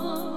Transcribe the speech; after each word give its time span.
Oh. 0.00 0.27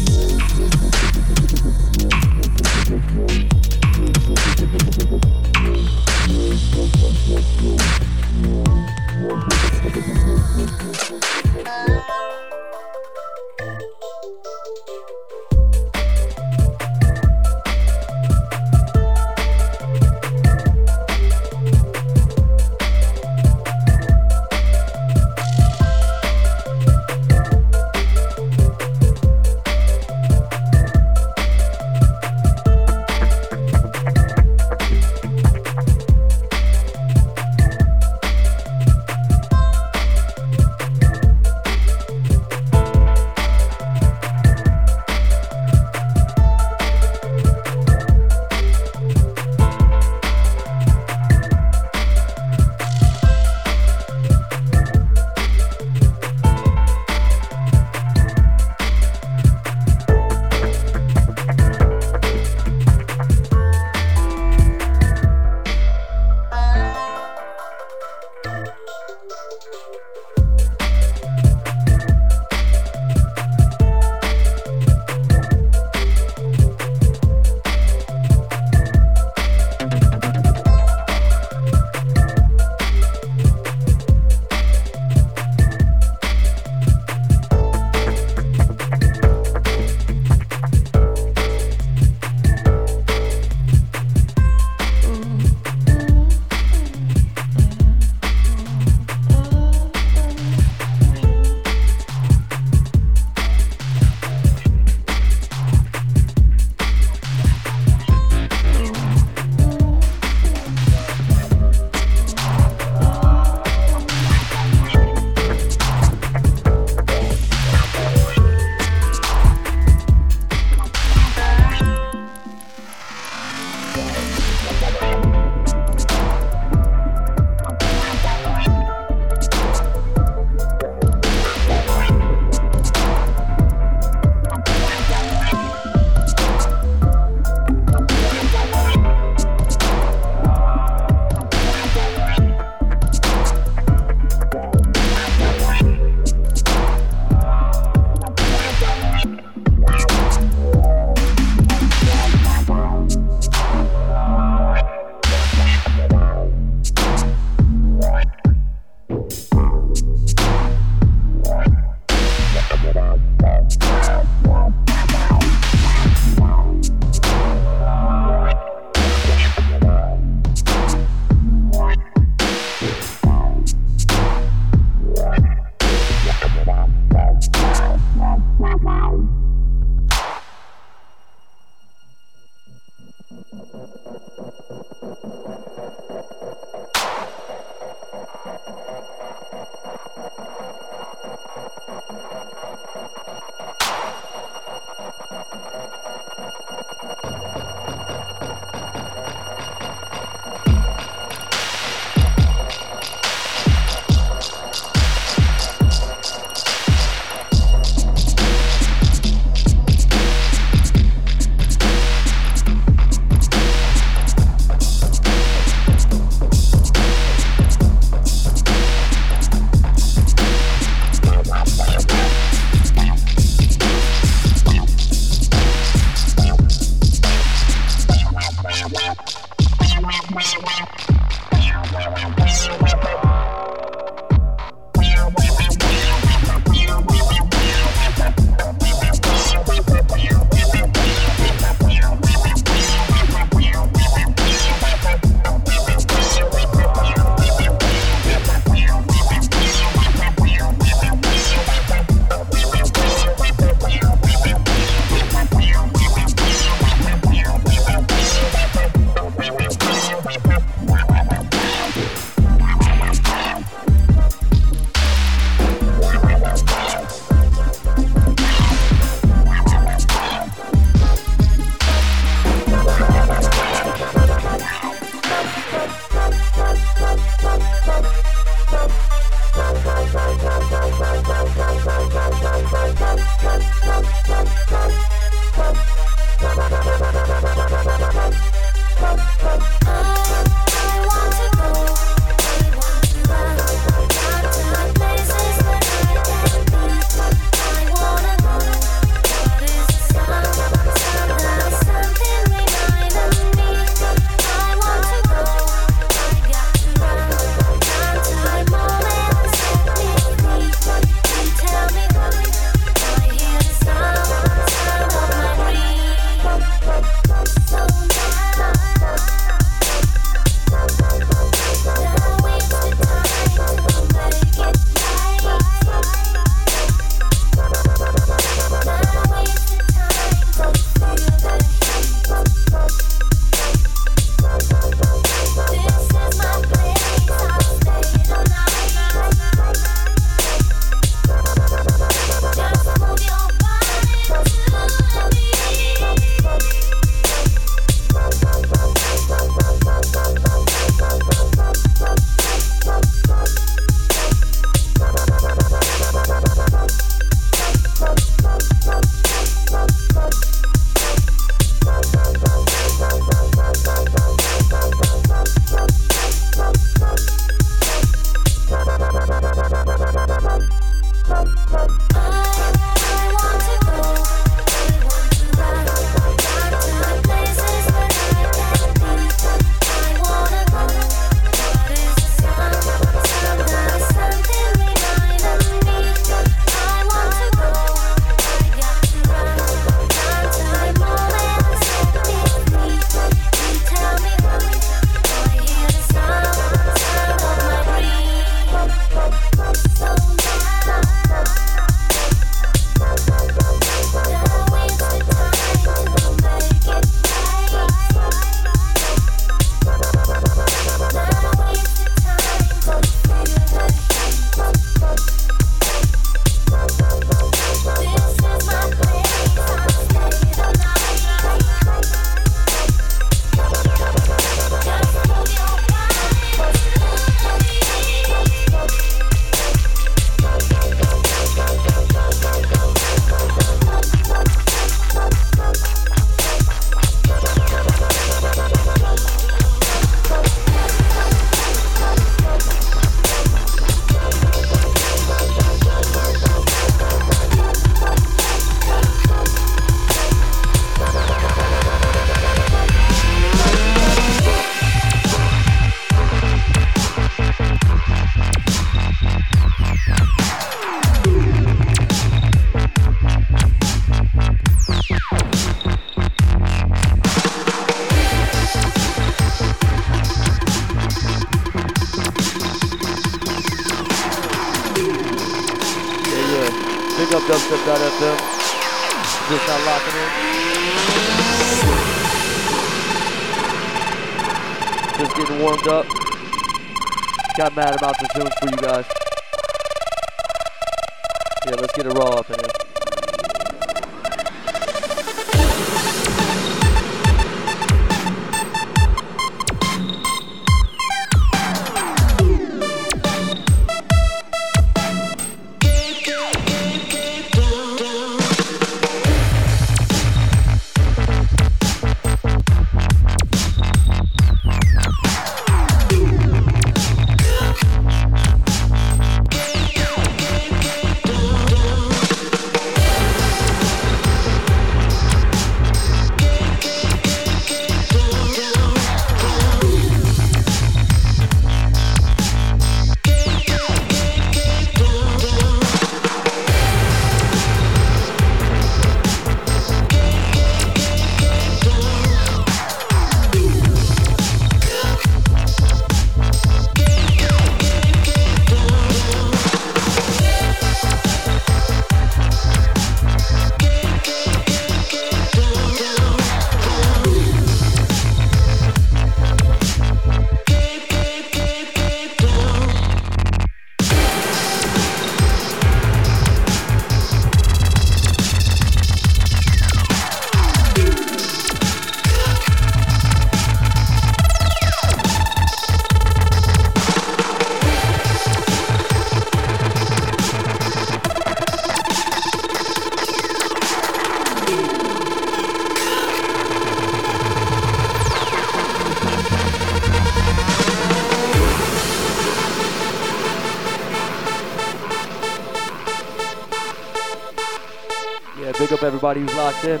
everybody 599.22 599.40
who's 599.40 599.54
locked 599.54 599.84
in. 599.84 600.00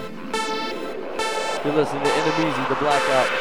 You're 1.62 1.74
listening 1.74 2.02
to 2.04 2.08
Enemeezy, 2.08 2.68
The 2.70 2.74
Blackout. 2.76 3.39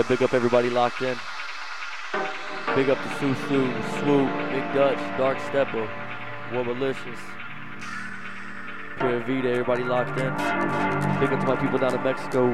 Yeah, 0.00 0.08
big 0.08 0.22
up 0.22 0.32
everybody 0.32 0.70
locked 0.70 1.02
in. 1.02 1.14
Big 2.74 2.88
up 2.88 2.96
to 2.96 3.08
Susu, 3.20 4.00
Swoop, 4.00 4.50
Big 4.50 4.64
Dutch, 4.72 4.96
Dark 5.18 5.38
Stepper, 5.40 5.86
Warmalicious, 6.52 7.18
Pure 8.96 9.20
Vida, 9.24 9.50
everybody 9.50 9.84
locked 9.84 10.18
in. 10.18 10.32
Big 11.20 11.30
up 11.34 11.40
to 11.40 11.46
my 11.46 11.56
people 11.56 11.78
down 11.78 11.94
in 11.94 12.02
Mexico, 12.02 12.48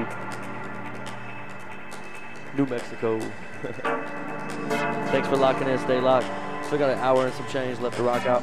New 2.56 2.66
Mexico. 2.66 3.20
Thanks 5.12 5.28
for 5.28 5.36
locking 5.36 5.68
in, 5.68 5.78
stay 5.78 6.00
locked. 6.00 6.26
Still 6.66 6.78
got 6.78 6.90
an 6.90 6.98
hour 6.98 7.26
and 7.26 7.34
some 7.34 7.46
change 7.46 7.78
left 7.78 7.96
to 7.98 8.02
rock 8.02 8.26
out. 8.26 8.42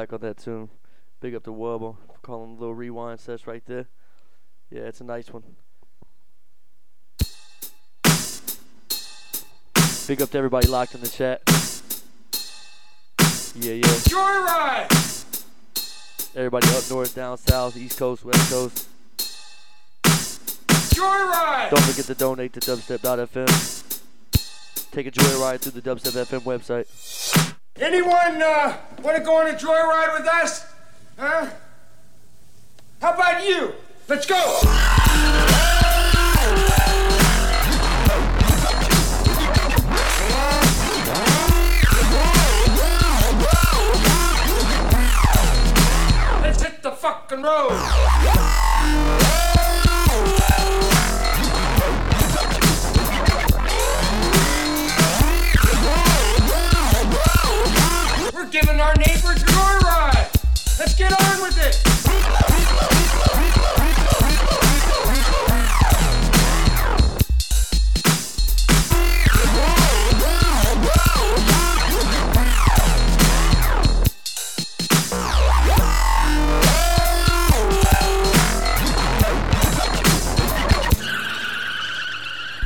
black 0.00 0.12
on 0.14 0.20
that 0.20 0.38
tune. 0.38 0.70
Big 1.20 1.34
up 1.34 1.44
to 1.44 1.52
Wubble 1.52 1.96
for 2.06 2.18
calling 2.22 2.52
a 2.52 2.54
little 2.54 2.74
rewind 2.74 3.20
sets 3.20 3.46
right 3.46 3.62
there. 3.66 3.86
Yeah, 4.70 4.84
it's 4.84 5.02
a 5.02 5.04
nice 5.04 5.30
one. 5.30 5.42
Big 10.06 10.22
up 10.22 10.30
to 10.30 10.38
everybody 10.38 10.68
locked 10.68 10.94
in 10.94 11.02
the 11.02 11.08
chat. 11.08 11.42
Yeah, 13.54 13.74
yeah. 13.74 13.82
Joyride! 14.08 14.88
Everybody 16.34 16.66
up 16.68 16.88
north, 16.88 17.14
down 17.14 17.36
south, 17.36 17.76
east 17.76 17.98
coast, 17.98 18.24
west 18.24 18.50
coast. 18.50 18.88
Joyride! 20.94 21.68
Don't 21.70 21.82
forget 21.82 22.06
to 22.06 22.14
donate 22.14 22.54
to 22.54 22.60
dubstep.fm. 22.60 24.00
Take 24.92 25.08
a 25.08 25.10
joyride 25.10 25.60
through 25.60 25.72
the 25.78 25.82
dubstep.fm 25.82 26.40
website. 26.40 26.86
Anyone, 27.76 28.42
uh 28.42 28.76
want 29.02 29.16
to 29.16 29.22
go 29.22 29.36
on 29.36 29.48
a 29.48 29.54
joyride 29.54 30.18
with 30.18 30.28
us? 30.28 30.66
Huh? 31.18 31.48
How 33.00 33.14
about 33.14 33.46
you? 33.46 33.72
Let's 34.08 34.26
go! 34.26 34.36
Let's 46.42 46.62
hit 46.62 46.82
the 46.82 46.90
fucking 46.90 47.42
road! 47.42 49.29
Giving 58.50 58.80
our 58.80 58.94
neighbors 58.96 59.42
a 59.42 59.46
joyride! 59.46 60.28
Let's 60.80 60.94
get 60.96 61.12
on 61.12 61.40
with 61.40 61.56
it! 61.56 61.76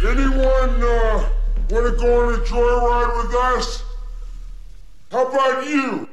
Anyone 0.07 0.83
uh, 0.83 1.29
want 1.71 1.87
to 1.87 1.97
go 2.01 2.27
on 2.27 2.35
a 2.35 2.39
joyride 2.39 3.23
with 3.23 3.35
us? 3.35 3.84
How 5.15 5.29
about 5.29 5.65
you? 5.69 6.09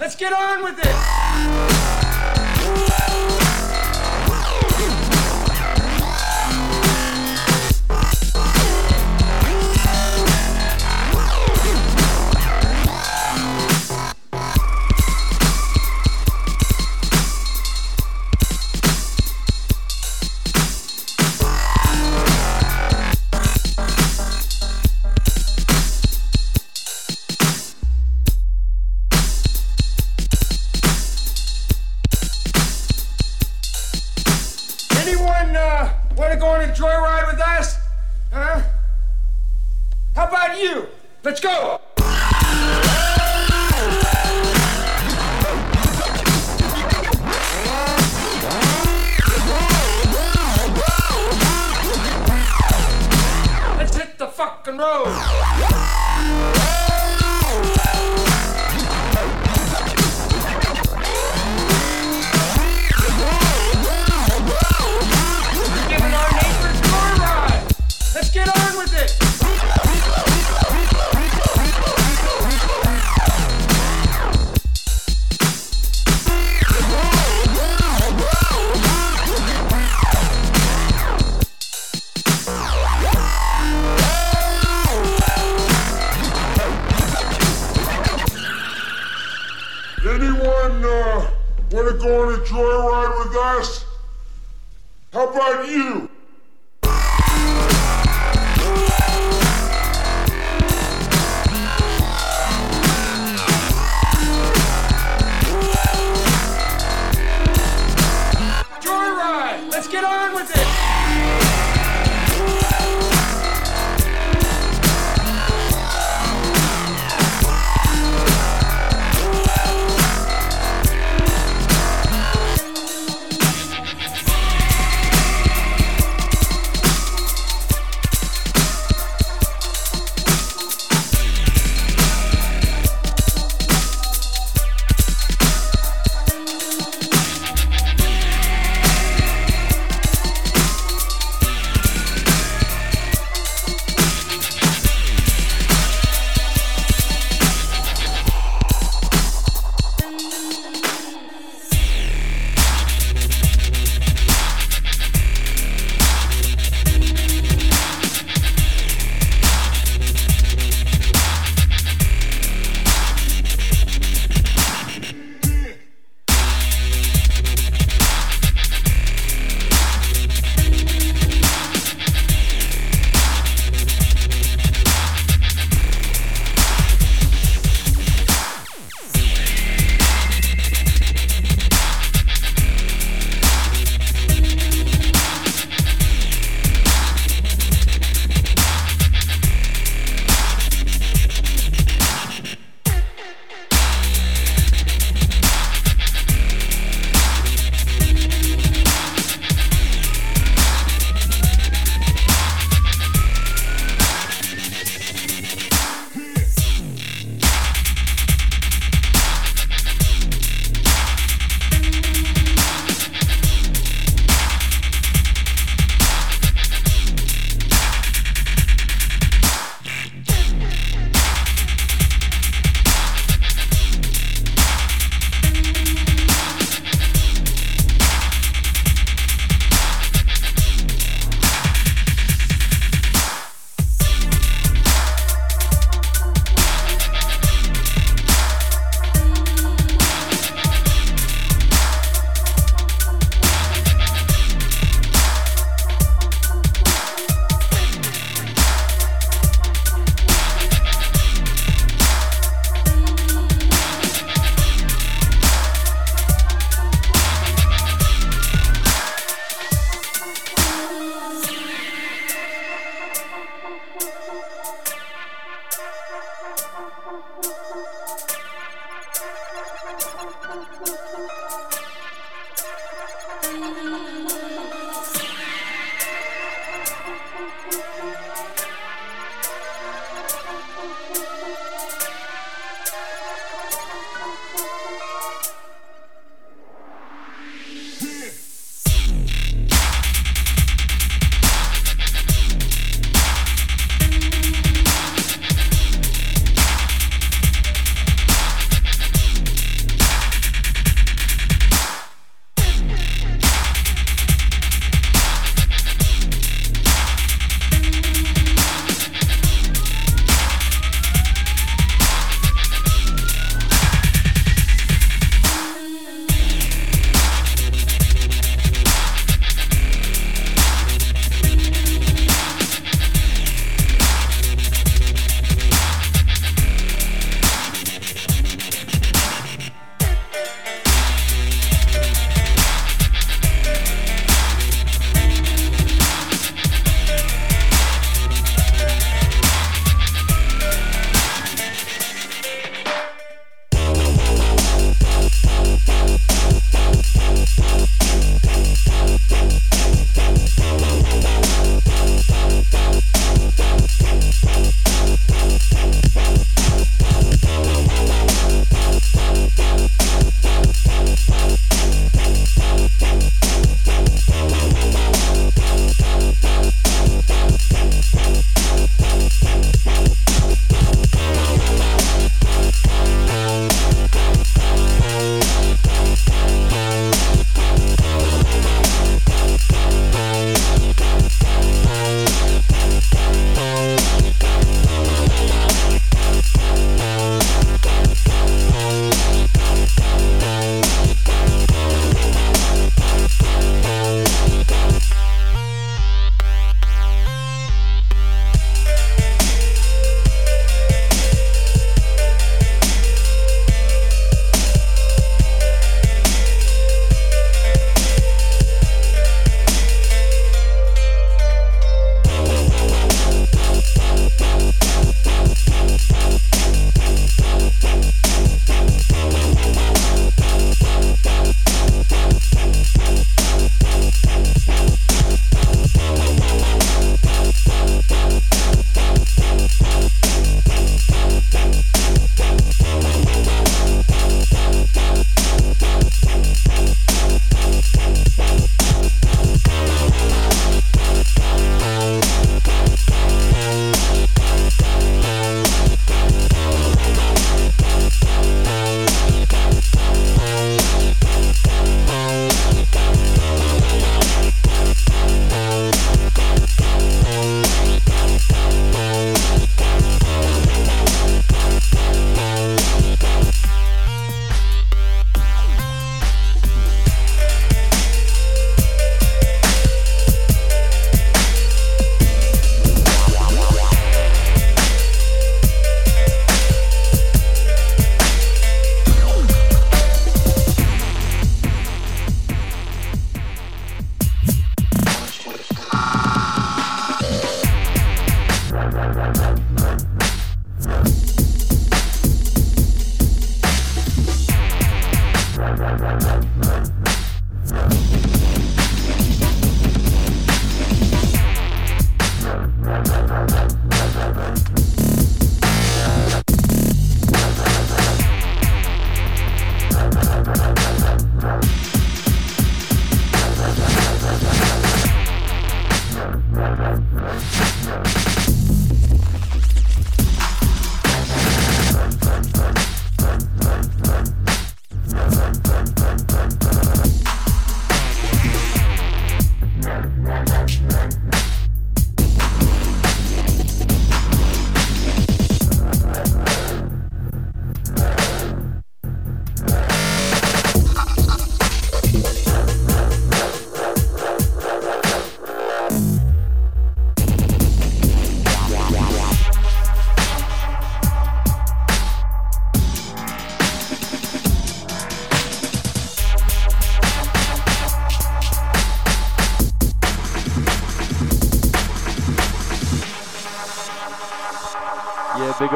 Let's 0.00 0.16
get 0.16 0.32
on 0.32 0.62
with 0.64 0.78
it! 0.78 1.13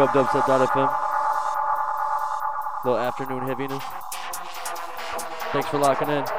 Big 0.09 0.23
dubstep.fm. 0.23 0.91
Little 2.85 2.99
afternoon 2.99 3.47
heaviness. 3.47 3.85
Thanks 5.53 5.69
for 5.69 5.79
locking 5.79 6.09
in. 6.09 6.38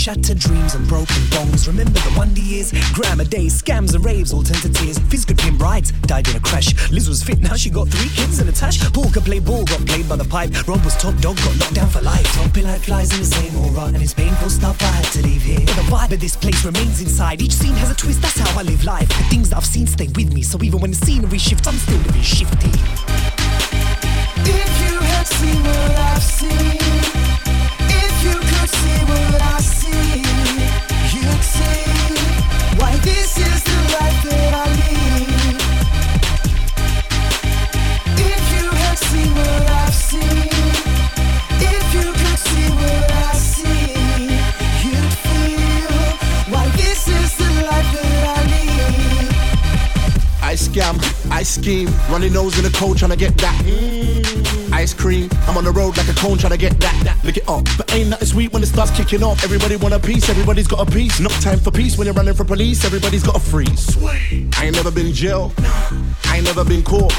Shattered 0.00 0.38
dreams 0.38 0.74
and 0.74 0.88
broken 0.88 1.22
bones. 1.30 1.68
Remember 1.68 2.00
the 2.00 2.14
wonder 2.16 2.40
years? 2.40 2.72
Grammar 2.94 3.24
days, 3.24 3.60
scams 3.60 3.94
and 3.94 4.02
raves, 4.02 4.32
all 4.32 4.42
turned 4.42 4.62
to 4.62 4.72
tears. 4.72 4.98
Fizz 4.98 5.26
could 5.26 5.36
pimp 5.36 5.60
rides, 5.60 5.92
died 6.08 6.26
in 6.26 6.36
a 6.36 6.40
crash. 6.40 6.72
Liz 6.90 7.06
was 7.06 7.22
fit, 7.22 7.38
now 7.40 7.54
she 7.54 7.68
got 7.68 7.86
three 7.86 8.08
kids 8.16 8.38
and 8.38 8.48
a 8.48 8.52
tash. 8.52 8.80
Paul 8.94 9.10
could 9.10 9.26
play 9.26 9.40
ball, 9.40 9.62
got 9.66 9.84
played 9.84 10.08
by 10.08 10.16
the 10.16 10.24
pipe. 10.24 10.66
Rob 10.66 10.82
was 10.86 10.96
top 10.96 11.14
dog, 11.18 11.36
got 11.36 11.54
locked 11.58 11.74
down 11.74 11.90
for 11.90 12.00
life. 12.00 12.24
Jumping 12.32 12.64
like 12.64 12.80
flies 12.80 13.12
in 13.12 13.18
the 13.20 13.26
same 13.26 13.54
aura, 13.58 13.88
and 13.88 14.02
it's 14.02 14.14
painful 14.14 14.48
stuff 14.48 14.80
I 14.80 14.86
had 14.86 15.04
to 15.12 15.22
leave 15.22 15.42
here. 15.42 15.60
But 15.66 15.76
the 15.76 15.82
vibe 15.92 16.12
of 16.12 16.20
this 16.20 16.34
place 16.34 16.64
remains 16.64 17.02
inside. 17.02 17.42
Each 17.42 17.52
scene 17.52 17.74
has 17.74 17.90
a 17.90 17.94
twist, 17.94 18.22
that's 18.22 18.38
how 18.38 18.58
I 18.58 18.62
live 18.62 18.82
life. 18.84 19.08
The 19.08 19.24
things 19.24 19.50
that 19.50 19.58
I've 19.58 19.66
seen 19.66 19.86
stay 19.86 20.08
with 20.16 20.32
me, 20.32 20.40
so 20.40 20.56
even 20.62 20.80
when 20.80 20.92
the 20.92 20.96
scenery 20.96 21.36
shifts, 21.36 21.68
I'm 21.68 21.76
still 21.76 21.98
living 21.98 22.22
shifty. 22.22 22.70
If 24.48 24.80
you 24.80 24.98
had 24.98 25.26
seen 25.26 25.62
what 25.62 25.90
I've 25.92 26.22
seen, 26.22 27.19
scam, 50.70 50.94
I 51.30 51.42
scheme, 51.42 51.88
running 52.08 52.32
nose 52.32 52.56
in 52.56 52.64
the 52.64 52.70
cold 52.70 52.96
trying 52.98 53.10
to 53.10 53.16
get 53.16 53.36
that. 53.38 53.54
Mm, 53.64 54.72
ice 54.72 54.94
cream, 54.94 55.28
I'm 55.48 55.56
on 55.56 55.64
the 55.64 55.72
road 55.72 55.96
like 55.96 56.08
a 56.08 56.14
cone 56.14 56.38
trying 56.38 56.52
to 56.52 56.58
get 56.58 56.78
that. 56.80 56.94
that. 57.04 57.24
Lick 57.24 57.38
it 57.38 57.48
up, 57.48 57.64
but 57.76 57.92
ain't 57.92 58.10
nothing 58.10 58.28
sweet 58.28 58.52
when 58.52 58.62
it 58.62 58.66
starts 58.66 58.90
kicking 58.92 59.22
off. 59.22 59.42
Everybody 59.42 59.76
want 59.76 59.94
a 59.94 59.98
piece, 59.98 60.28
everybody's 60.28 60.68
got 60.68 60.86
a 60.86 60.90
piece. 60.90 61.18
No 61.18 61.28
time 61.40 61.58
for 61.58 61.70
peace 61.70 61.98
when 61.98 62.06
you're 62.06 62.14
running 62.14 62.34
from 62.34 62.46
police, 62.46 62.84
everybody's 62.84 63.22
got 63.22 63.36
a 63.36 63.40
freeze. 63.40 63.96
I 64.02 64.66
ain't 64.66 64.76
never 64.76 64.90
been 64.90 65.06
in 65.06 65.12
jail, 65.12 65.52
I 66.26 66.36
ain't 66.36 66.44
never 66.44 66.64
been 66.64 66.82
caught. 66.82 67.12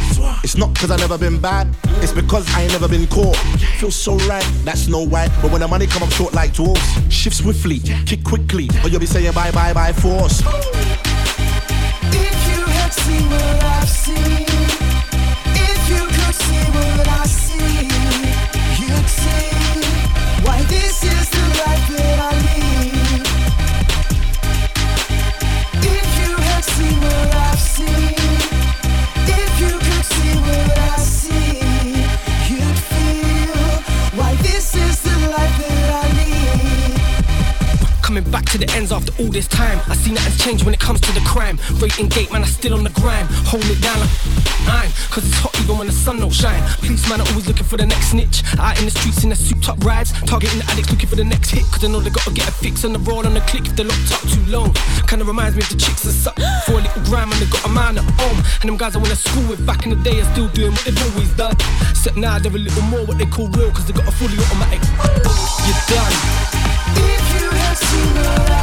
It's 0.43 0.55
not 0.55 0.73
cause 0.77 0.91
I 0.91 0.97
never 0.97 1.17
been 1.17 1.39
bad, 1.39 1.67
it's 2.01 2.13
because 2.13 2.49
I 2.55 2.63
ain't 2.63 2.71
never 2.71 2.87
been 2.87 3.07
caught. 3.07 3.35
Feels 3.79 3.95
so 3.95 4.15
right, 4.29 4.47
that's 4.63 4.87
no 4.87 5.05
white, 5.05 5.31
but 5.41 5.51
when 5.51 5.61
the 5.61 5.67
money 5.67 5.87
come 5.87 6.03
up 6.03 6.11
short 6.11 6.33
like 6.33 6.53
dwarves, 6.53 7.11
shift 7.11 7.35
swiftly, 7.35 7.79
kick 8.05 8.23
quickly, 8.23 8.69
or 8.83 8.89
you'll 8.89 8.99
be 8.99 9.05
saying 9.05 9.33
bye 9.33 9.51
bye 9.51 9.73
bye 9.73 9.93
force. 9.93 10.41
To 38.51 38.57
the 38.57 38.69
ends 38.75 38.91
after 38.91 39.13
all 39.23 39.31
this 39.31 39.47
time. 39.47 39.79
I 39.87 39.95
see 39.95 40.11
nothing's 40.11 40.43
changed 40.43 40.65
when 40.65 40.73
it 40.73 40.79
comes 40.79 40.99
to 41.01 41.11
the 41.13 41.21
crime. 41.21 41.57
Rating 41.79 42.09
gate, 42.09 42.31
man, 42.33 42.43
I 42.43 42.47
still 42.47 42.73
on 42.73 42.83
the 42.83 42.89
grind. 42.89 43.27
Hold 43.47 43.63
it 43.63 43.79
down 43.79 44.03
I'm, 44.67 44.91
cause 45.07 45.23
it's 45.23 45.39
hot 45.39 45.55
even 45.63 45.77
when 45.77 45.87
the 45.87 45.93
sun 45.93 46.19
don't 46.19 46.33
shine. 46.33 46.61
Police 46.83 47.07
man 47.07 47.21
are 47.21 47.27
always 47.31 47.47
looking 47.47 47.63
for 47.63 47.77
the 47.77 47.85
next 47.85 48.11
snitch. 48.11 48.43
Out 48.59 48.77
in 48.77 48.85
the 48.85 48.91
streets 48.91 49.23
in 49.23 49.29
the 49.29 49.37
suit 49.39 49.63
top 49.63 49.79
rides. 49.85 50.11
Targeting 50.27 50.59
the 50.59 50.67
addicts 50.67 50.91
looking 50.91 51.07
for 51.07 51.15
the 51.15 51.23
next 51.23 51.49
hit. 51.51 51.63
Cause 51.71 51.79
they 51.79 51.87
know 51.87 52.01
they 52.01 52.09
gotta 52.09 52.31
get 52.31 52.47
a 52.49 52.51
fix 52.51 52.83
on 52.83 52.91
the 52.91 52.99
road 52.99 53.25
on 53.25 53.33
the 53.33 53.41
click 53.47 53.71
if 53.71 53.75
they're 53.75 53.87
locked 53.87 54.11
up 54.11 54.21
too 54.27 54.43
long. 54.51 54.75
Kinda 55.07 55.23
reminds 55.23 55.55
me 55.55 55.63
of 55.63 55.69
the 55.71 55.79
chicks 55.79 56.03
that 56.03 56.11
suck 56.11 56.35
for 56.67 56.75
a 56.75 56.83
little 56.83 57.03
grime 57.07 57.31
and 57.31 57.39
they 57.39 57.47
got 57.47 57.63
a 57.63 57.71
man 57.71 58.03
at 58.03 58.07
home. 58.19 58.43
And 58.59 58.67
them 58.67 58.75
guys 58.75 58.95
I 58.95 58.99
went 58.99 59.15
to 59.15 59.21
school 59.31 59.47
with 59.47 59.63
back 59.65 59.87
in 59.87 59.95
the 59.95 60.01
day 60.03 60.19
are 60.19 60.27
still 60.35 60.51
doing 60.51 60.75
what 60.75 60.83
they've 60.83 61.03
always 61.07 61.31
done. 61.39 61.55
Except 61.95 62.17
now 62.19 62.35
they're 62.37 62.51
a 62.51 62.59
little 62.59 62.83
more 62.91 63.05
what 63.07 63.17
they 63.17 63.25
call 63.31 63.47
real 63.55 63.71
cause 63.71 63.87
they 63.87 63.93
got 63.93 64.07
a 64.07 64.11
fully 64.11 64.35
automatic. 64.35 64.83
You're 65.63 65.83
done. 65.87 66.15
If 66.99 67.23
you 67.39 67.50
had 67.71 67.77
seen 67.77 68.15
what 68.15 68.60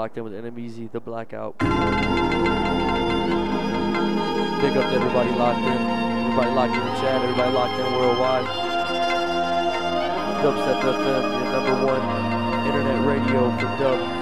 locked 0.00 0.16
in 0.16 0.24
with 0.24 0.34
Enemies, 0.34 0.80
the 0.94 0.98
Blackout. 0.98 1.58
Big 1.58 1.68
up 1.68 1.76
to 4.88 4.94
everybody 4.96 5.30
locked 5.32 5.60
in. 5.60 5.76
Everybody 5.76 6.50
locked 6.56 6.72
in 6.72 6.80
the 6.80 6.94
chat. 7.02 7.20
Everybody 7.22 7.52
locked 7.52 7.78
in 7.78 7.92
worldwide. 7.92 8.46
Dubstep 10.40 10.80
FM, 10.80 11.22
your 11.36 11.52
number 11.52 11.76
one 11.84 12.04
internet 12.66 13.06
radio 13.06 13.50
for 13.58 13.66
dubstep. 13.76 14.19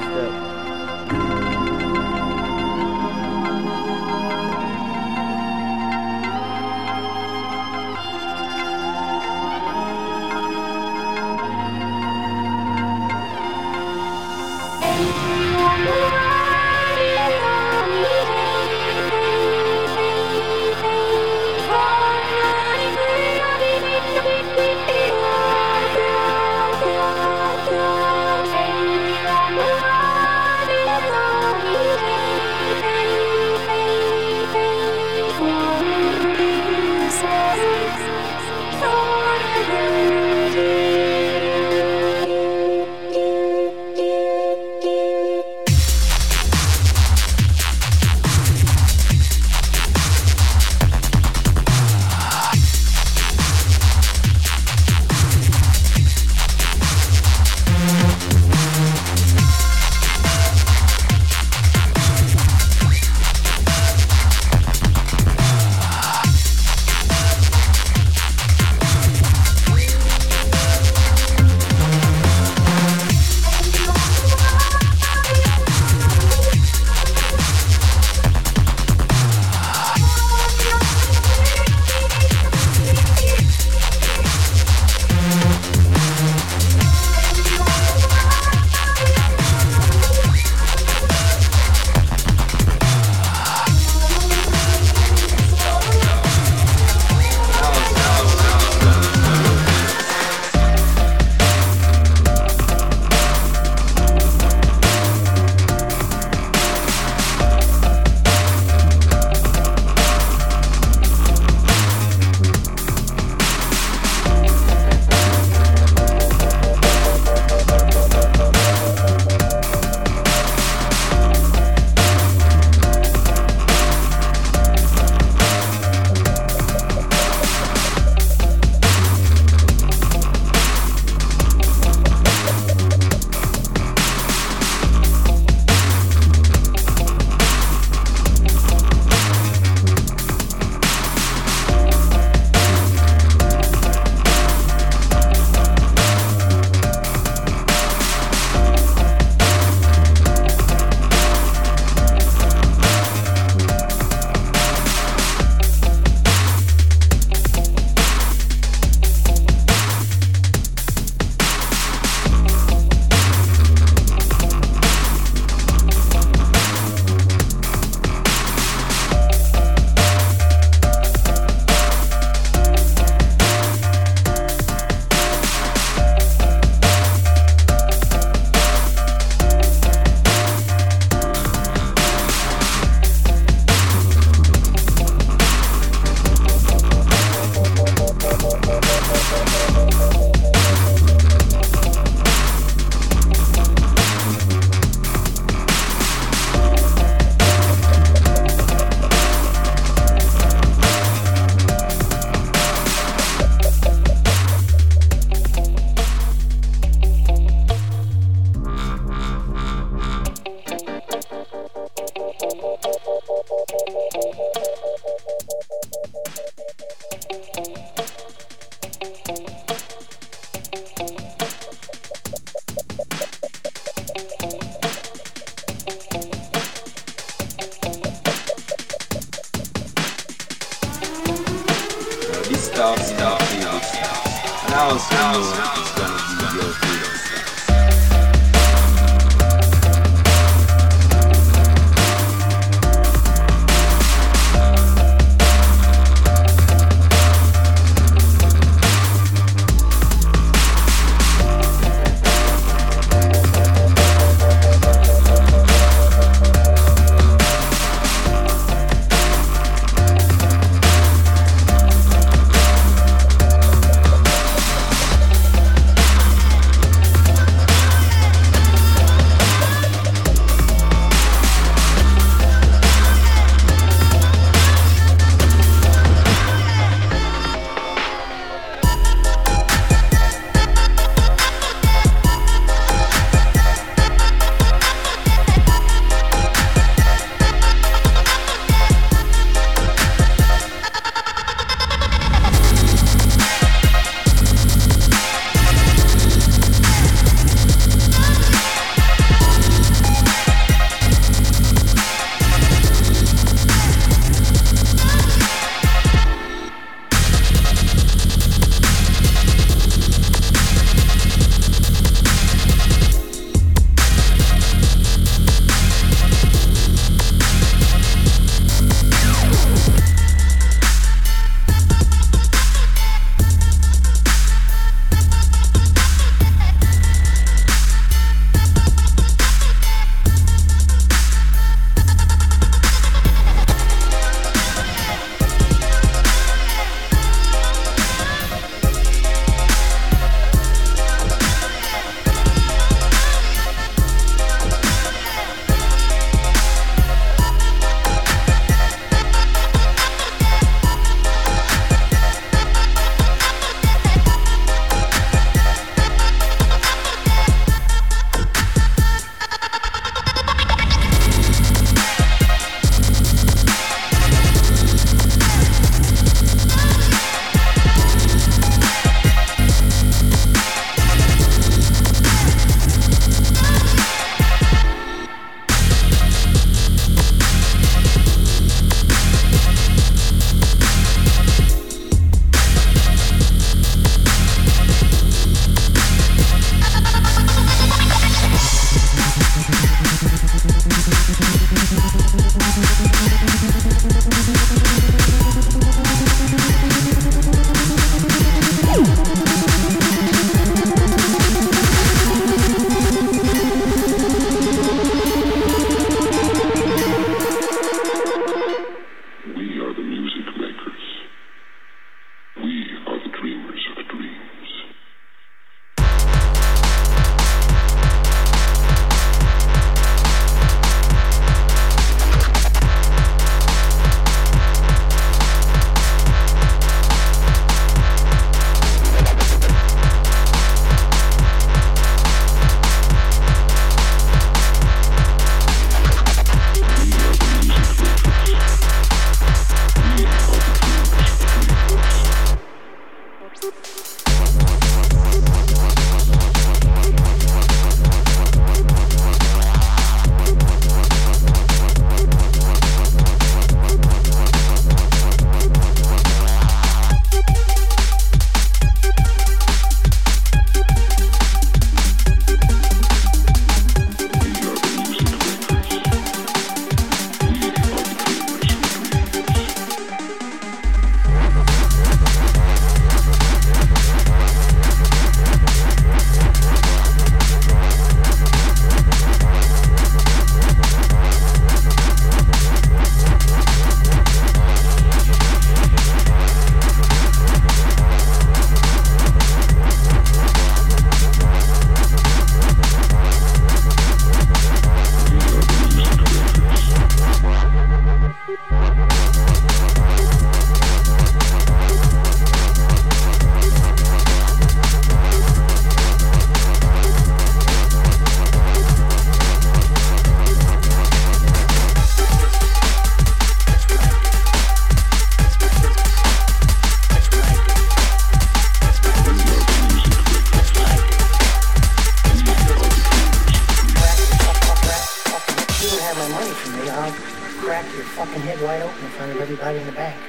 wide 528.68 528.82
open 528.82 529.02
in 529.02 529.10
front 529.12 529.32
of 529.32 529.40
everybody 529.40 529.78
in 529.78 529.86
the 529.86 529.92
bank. 529.92 530.20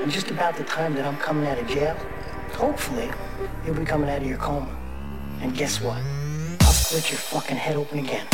And 0.00 0.10
just 0.10 0.30
about 0.30 0.56
the 0.56 0.64
time 0.64 0.94
that 0.94 1.04
I'm 1.04 1.18
coming 1.18 1.46
out 1.46 1.58
of 1.58 1.66
jail, 1.68 1.94
hopefully, 2.54 3.10
you'll 3.66 3.74
be 3.74 3.84
coming 3.84 4.08
out 4.08 4.22
of 4.22 4.26
your 4.26 4.38
coma. 4.38 4.74
And 5.42 5.54
guess 5.54 5.78
what? 5.78 6.02
I'll 6.62 6.72
split 6.72 7.10
your 7.10 7.18
fucking 7.18 7.58
head 7.58 7.76
open 7.76 7.98
again. 7.98 8.26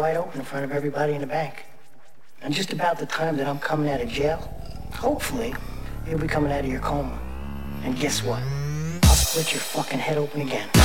wide 0.00 0.16
open 0.16 0.40
in 0.40 0.46
front 0.46 0.64
of 0.64 0.72
everybody 0.72 1.12
in 1.12 1.20
the 1.20 1.26
bank. 1.26 1.66
And 2.40 2.54
just 2.54 2.72
about 2.72 2.98
the 2.98 3.04
time 3.04 3.36
that 3.36 3.46
I'm 3.46 3.58
coming 3.58 3.90
out 3.90 4.00
of 4.00 4.08
jail, 4.08 4.38
hopefully, 4.94 5.54
you'll 6.08 6.18
be 6.18 6.26
coming 6.26 6.50
out 6.50 6.60
of 6.60 6.70
your 6.70 6.80
coma. 6.80 7.18
And 7.84 7.94
guess 7.98 8.22
what? 8.22 8.42
I'll 9.02 9.14
split 9.14 9.52
your 9.52 9.60
fucking 9.60 9.98
head 9.98 10.16
open 10.16 10.40
again. 10.40 10.79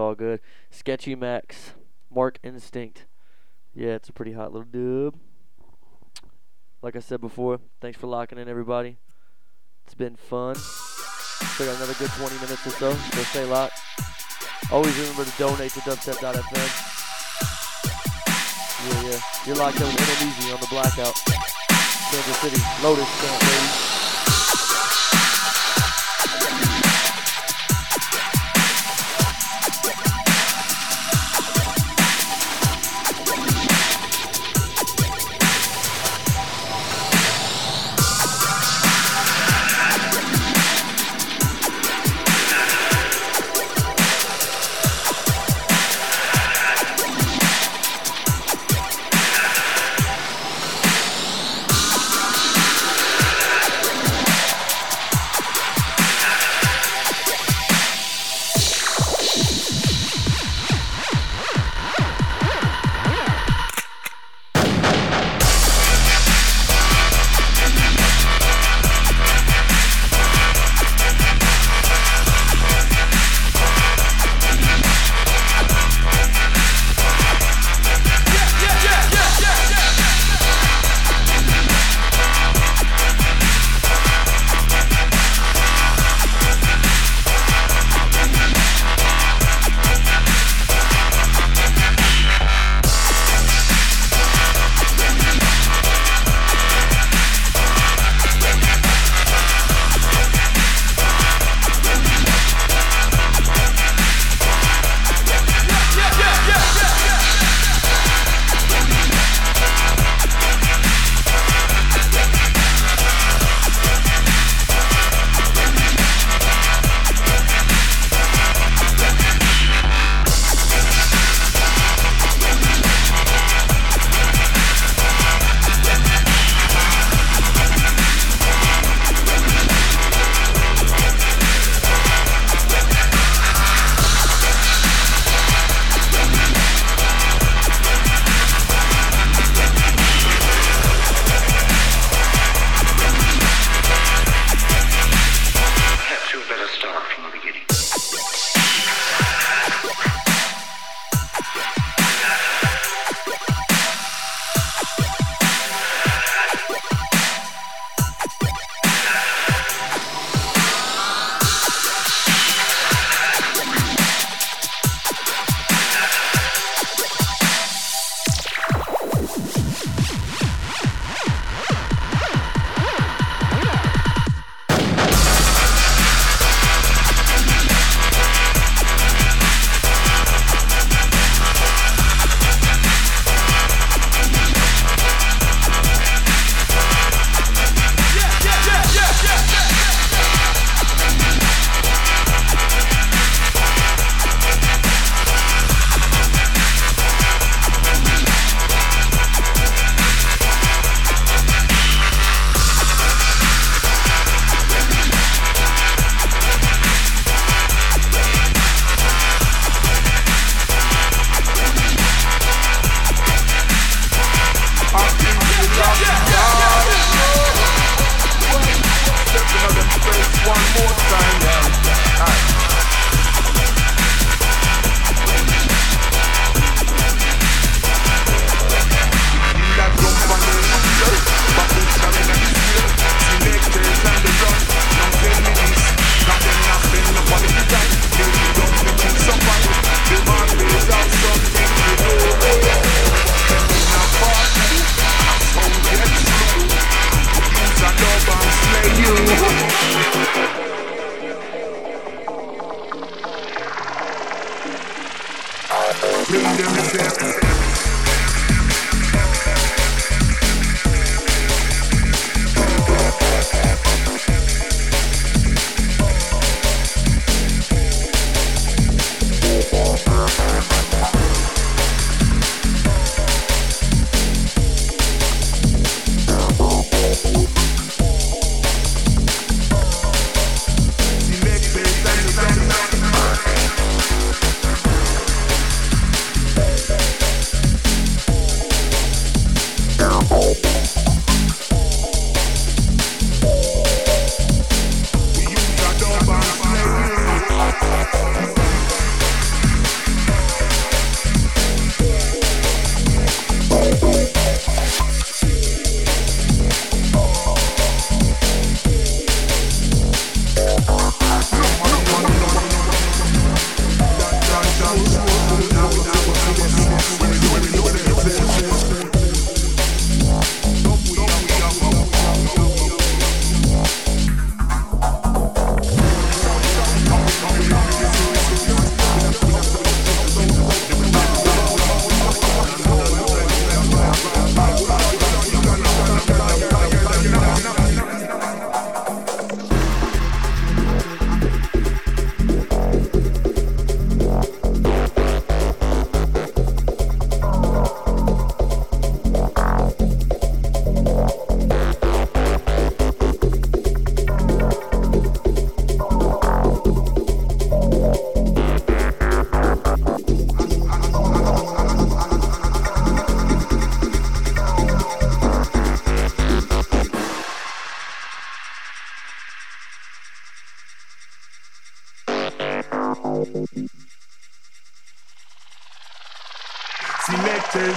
All 0.00 0.14
good. 0.14 0.40
Sketchy 0.70 1.14
Max, 1.14 1.74
Mark 2.12 2.38
Instinct, 2.42 3.06
Yeah, 3.74 3.90
it's 3.90 4.08
a 4.08 4.12
pretty 4.12 4.32
hot 4.32 4.52
little 4.52 4.66
dub. 4.66 5.20
Like 6.82 6.96
I 6.96 7.00
said 7.00 7.20
before, 7.20 7.60
thanks 7.80 7.98
for 7.98 8.06
locking 8.06 8.38
in, 8.38 8.48
everybody. 8.48 8.98
It's 9.84 9.94
been 9.94 10.16
fun. 10.16 10.54
Still 10.56 11.66
got 11.66 11.76
another 11.76 11.94
good 11.94 12.10
20 12.10 12.34
minutes 12.36 12.66
or 12.66 12.70
so, 12.70 12.92
so 12.94 13.22
stay 13.24 13.44
locked. 13.44 13.78
Always 14.72 14.96
remember 14.98 15.24
to 15.24 15.38
donate 15.38 15.72
to 15.72 15.80
dubstep.fm. 15.80 16.86
Yeah, 18.88 19.10
yeah. 19.10 19.20
You're 19.46 19.56
locked 19.56 19.80
in 19.80 19.86
with 19.86 20.22
Indonesia 20.22 20.54
on 20.54 20.60
the 20.60 20.68
blackout. 20.70 21.14
Kansas 22.10 22.36
City, 22.38 22.62
Lotus, 22.82 23.08
Baby. 23.20 24.09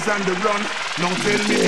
And 0.06 0.26
the 0.26 0.34
run. 0.34 0.62
Now 1.00 1.16
tell 1.24 1.48
me 1.48 1.63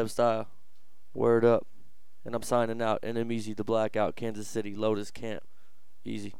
Dubstep 0.00 0.10
style. 0.10 0.48
Word 1.14 1.44
up. 1.44 1.66
And 2.24 2.34
I'm 2.34 2.42
signing 2.42 2.82
out. 2.82 3.00
And 3.02 3.18
I'm 3.18 3.32
easy. 3.32 3.54
The 3.54 3.64
Blackout, 3.64 4.16
Kansas 4.16 4.48
City, 4.48 4.74
Lotus 4.74 5.10
Camp. 5.10 5.42
Easy. 6.04 6.34